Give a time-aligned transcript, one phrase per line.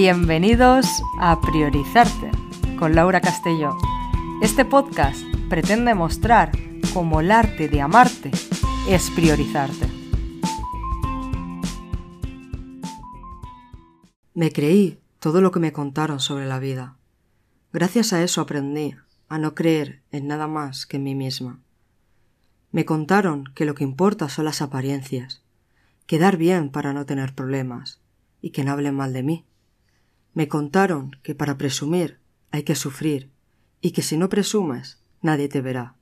[0.00, 2.30] Bienvenidos a Priorizarte
[2.78, 3.76] con Laura Castelló.
[4.40, 6.52] Este podcast pretende mostrar
[6.94, 8.30] cómo el arte de amarte
[8.88, 9.88] es priorizarte.
[14.34, 16.96] Me creí todo lo que me contaron sobre la vida.
[17.72, 18.94] Gracias a eso aprendí
[19.28, 21.58] a no creer en nada más que en mí misma.
[22.70, 25.42] Me contaron que lo que importa son las apariencias,
[26.06, 28.00] quedar bien para no tener problemas,
[28.40, 29.44] y que no hablen mal de mí.
[30.38, 32.20] Me contaron que para presumir
[32.52, 33.28] hay que sufrir,
[33.80, 35.96] y que si no presumes nadie te verá.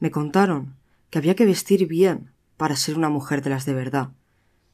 [0.00, 0.74] Me contaron
[1.10, 4.12] que había que vestir bien para ser una mujer de las de verdad,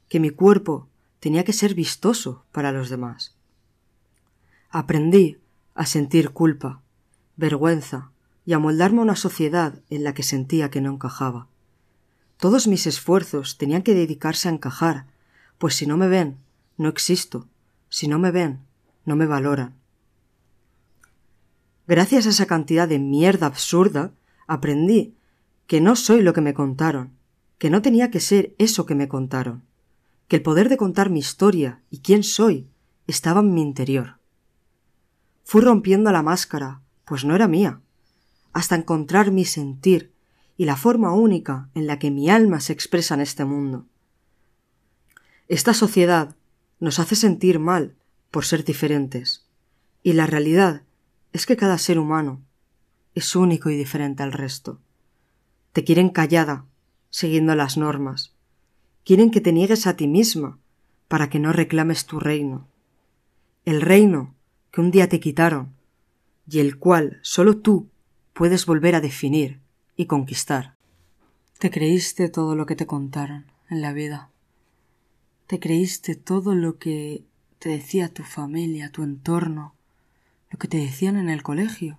[0.09, 0.87] que mi cuerpo
[1.19, 3.35] tenía que ser vistoso para los demás.
[4.71, 5.39] Aprendí
[5.75, 6.81] a sentir culpa,
[7.37, 8.13] vergüenza
[8.47, 11.49] y a moldarme una sociedad en la que sentía que no encajaba.
[12.37, 15.07] Todos mis esfuerzos tenían que dedicarse a encajar,
[15.59, 16.39] pues si no me ven,
[16.77, 17.49] no existo.
[17.91, 18.68] Si no me ven,
[19.09, 19.75] no me valoran.
[21.89, 24.13] Gracias a esa cantidad de mierda absurda,
[24.47, 25.17] aprendí
[25.67, 27.17] que no soy lo que me contaron,
[27.57, 29.65] que no tenía que ser eso que me contaron,
[30.29, 32.69] que el poder de contar mi historia y quién soy
[33.07, 34.19] estaba en mi interior.
[35.43, 37.81] Fui rompiendo la máscara, pues no era mía,
[38.53, 40.13] hasta encontrar mi sentir
[40.59, 43.87] y la forma única en la que mi alma se expresa en este mundo.
[45.49, 46.37] Esta sociedad
[46.79, 47.95] nos hace sentir mal
[48.31, 49.47] por ser diferentes,
[50.03, 50.83] y la realidad
[51.33, 52.43] es que cada ser humano
[53.15, 54.81] es único y diferente al resto.
[55.73, 56.65] Te quieren callada,
[57.11, 58.35] siguiendo las normas.
[59.05, 60.59] Quieren que te niegues a ti misma
[61.09, 62.69] para que no reclames tu reino.
[63.65, 64.35] El reino
[64.71, 65.75] que un día te quitaron
[66.49, 67.89] y el cual solo tú
[68.33, 69.61] puedes volver a definir
[69.97, 70.77] y conquistar.
[71.59, 74.31] Te creíste todo lo que te contaron en la vida.
[75.47, 77.25] Te creíste todo lo que
[77.59, 79.75] te decía tu familia, tu entorno,
[80.51, 81.99] lo que te decían en el colegio.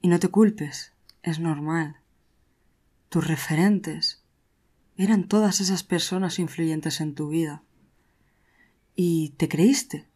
[0.00, 0.92] Y no te culpes,
[1.22, 1.96] es normal.
[3.08, 4.22] Tus referentes
[4.96, 7.62] eran todas esas personas influyentes en tu vida.
[8.94, 10.06] Y te creíste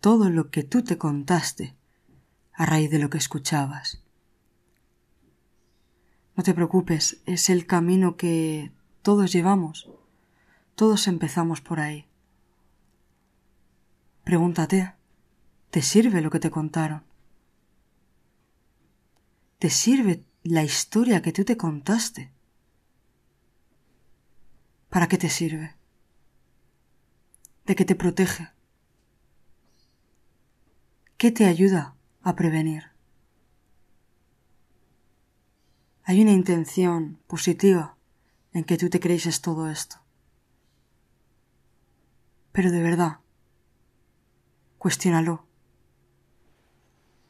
[0.00, 1.76] todo lo que tú te contaste
[2.52, 4.02] a raíz de lo que escuchabas.
[6.36, 9.90] No te preocupes, es el camino que todos llevamos.
[10.74, 12.06] Todos empezamos por ahí.
[14.24, 14.94] Pregúntate,
[15.70, 17.02] ¿te sirve lo que te contaron?
[19.58, 22.32] ¿Te sirve la historia que tú te contaste?
[24.90, 25.74] ¿Para qué te sirve?
[27.66, 28.50] ¿De qué te protege?
[31.16, 32.92] ¿Qué te ayuda a prevenir?
[36.04, 37.96] Hay una intención positiva
[38.52, 39.96] en que tú te crees todo esto.
[42.50, 43.20] Pero de verdad,
[44.82, 45.46] cuestiónalo.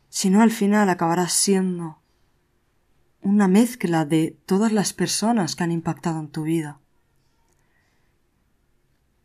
[0.09, 2.01] Si no, al final acabarás siendo
[3.21, 6.81] una mezcla de todas las personas que han impactado en tu vida.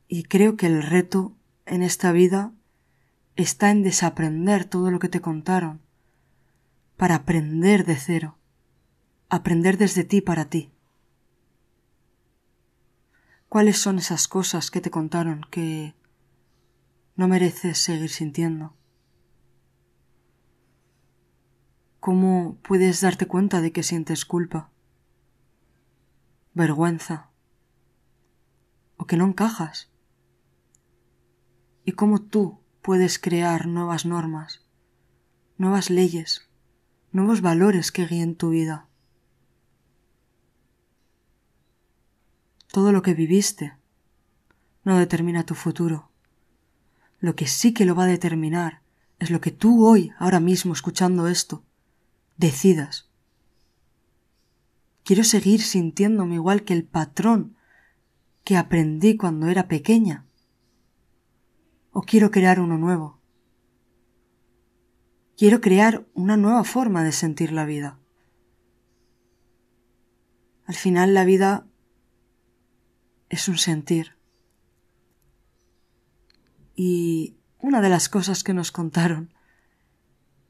[0.09, 2.51] Y creo que el reto en esta vida
[3.37, 5.79] está en desaprender todo lo que te contaron
[6.97, 8.37] para aprender de cero,
[9.29, 10.73] aprender desde ti para ti.
[13.47, 15.95] ¿Cuáles son esas cosas que te contaron que
[17.17, 18.75] no mereces seguir sintiendo?
[21.99, 24.69] ¿Cómo puedes darte cuenta de que sientes culpa,
[26.53, 27.31] vergüenza
[28.97, 29.89] o que no encajas?
[31.83, 34.61] ¿Y cómo tú puedes crear nuevas normas,
[35.57, 36.47] nuevas leyes,
[37.11, 38.87] nuevos valores que guíen tu vida?
[42.71, 43.75] Todo lo que viviste
[44.83, 46.11] no determina tu futuro.
[47.19, 48.81] Lo que sí que lo va a determinar
[49.19, 51.63] es lo que tú hoy, ahora mismo, escuchando esto,
[52.37, 53.09] decidas.
[55.03, 57.55] Quiero seguir sintiéndome igual que el patrón
[58.43, 60.25] que aprendí cuando era pequeña.
[61.91, 63.19] O quiero crear uno nuevo.
[65.37, 67.99] Quiero crear una nueva forma de sentir la vida.
[70.65, 71.67] Al final la vida
[73.29, 74.16] es un sentir.
[76.79, 79.33] Y una de las cosas que nos contaron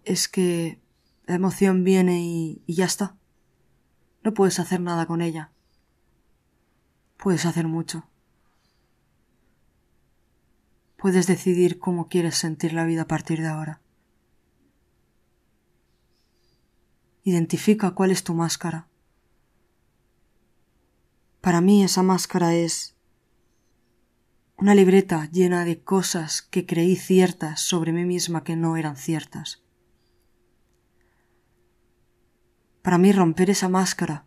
[0.03, 0.81] es que
[1.25, 3.15] la emoción viene y, ya está.
[4.23, 5.53] No puedes hacer nada con ella.
[7.15, 8.09] Puedes hacer mucho.
[10.97, 13.79] Puedes decidir cómo quieres sentir la vida a partir de ahora.
[17.23, 18.89] Identifica cuál es tu máscara.
[21.39, 22.96] Para mí esa máscara es
[24.59, 29.63] Una libreta llena de cosas que creí ciertas sobre mí misma que no eran ciertas.
[32.81, 34.25] Para mí romper esa máscara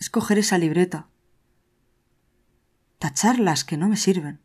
[0.00, 1.10] es coger esa libreta,
[2.98, 4.40] tachar las que no me sirven,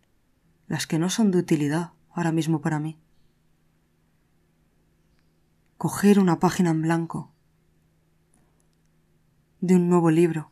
[0.67, 2.99] las que no son de utilidad ahora mismo para mí.
[5.77, 7.31] Coger una página en blanco
[9.61, 10.51] de un nuevo libro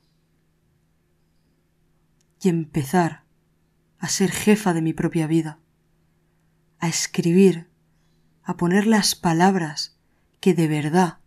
[2.42, 3.26] y empezar
[4.02, 5.60] a ser jefa de mi propia vida,
[6.80, 7.70] a escribir,
[8.44, 9.96] a poner las palabras
[10.40, 11.20] que de verdad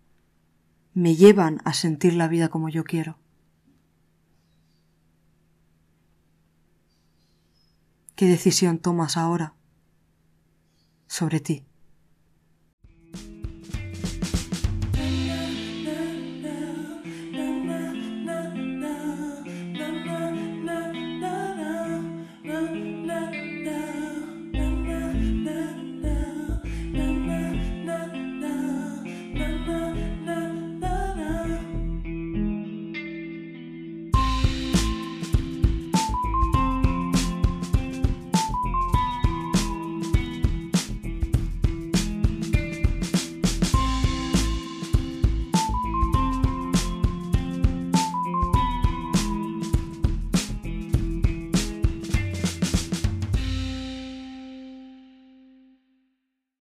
[0.92, 3.16] me llevan a sentir la vida como yo quiero.
[8.16, 9.54] ¿Qué decisión tomas ahora
[11.06, 11.64] sobre ti?